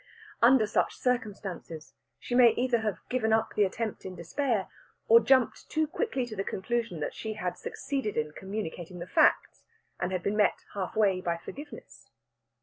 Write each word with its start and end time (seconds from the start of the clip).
Under 0.41 0.65
such 0.65 0.97
circumstances, 0.97 1.93
she 2.17 2.33
may 2.33 2.53
either 2.55 2.79
have 2.79 2.97
given 3.07 3.31
up 3.31 3.53
the 3.53 3.65
attempt 3.65 4.03
in 4.03 4.15
despair, 4.15 4.67
or 5.07 5.19
jumped 5.19 5.69
too 5.69 5.85
quickly 5.85 6.25
to 6.25 6.35
the 6.35 6.43
conclusion 6.43 7.01
that 7.01 7.13
she 7.13 7.33
had 7.33 7.55
succeeded 7.55 8.17
in 8.17 8.31
communicating 8.31 8.97
the 8.97 9.05
facts, 9.05 9.63
and 9.99 10.11
had 10.11 10.23
been 10.23 10.35
met 10.37 10.65
half 10.73 10.95
way 10.95 11.21
by 11.21 11.37
forgiveness. 11.37 12.09